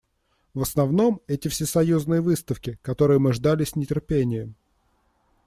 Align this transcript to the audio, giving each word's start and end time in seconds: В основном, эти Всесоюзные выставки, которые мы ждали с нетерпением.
В 0.55 0.61
основном, 0.63 1.21
эти 1.27 1.47
Всесоюзные 1.47 2.21
выставки, 2.21 2.79
которые 2.81 3.19
мы 3.19 3.33
ждали 3.33 3.65
с 3.65 3.75
нетерпением. 3.75 4.55